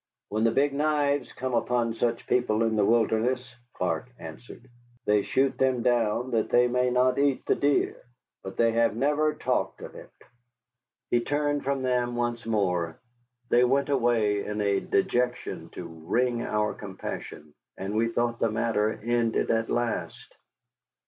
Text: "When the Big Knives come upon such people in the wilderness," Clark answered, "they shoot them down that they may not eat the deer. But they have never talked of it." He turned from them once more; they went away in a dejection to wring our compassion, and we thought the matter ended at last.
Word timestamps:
"When 0.29 0.43
the 0.45 0.49
Big 0.49 0.73
Knives 0.73 1.31
come 1.33 1.53
upon 1.53 1.93
such 1.93 2.25
people 2.25 2.63
in 2.63 2.75
the 2.75 2.83
wilderness," 2.83 3.53
Clark 3.75 4.09
answered, 4.17 4.67
"they 5.05 5.21
shoot 5.21 5.59
them 5.59 5.83
down 5.83 6.31
that 6.31 6.49
they 6.49 6.67
may 6.67 6.89
not 6.89 7.19
eat 7.19 7.45
the 7.45 7.53
deer. 7.53 8.01
But 8.41 8.57
they 8.57 8.71
have 8.71 8.95
never 8.95 9.35
talked 9.35 9.79
of 9.83 9.93
it." 9.93 10.09
He 11.11 11.19
turned 11.19 11.63
from 11.63 11.83
them 11.83 12.15
once 12.15 12.47
more; 12.47 12.97
they 13.49 13.63
went 13.63 13.89
away 13.89 14.43
in 14.43 14.59
a 14.59 14.79
dejection 14.79 15.69
to 15.73 15.85
wring 15.87 16.41
our 16.41 16.73
compassion, 16.73 17.53
and 17.77 17.93
we 17.95 18.07
thought 18.07 18.39
the 18.39 18.49
matter 18.49 18.99
ended 19.03 19.51
at 19.51 19.69
last. 19.69 20.33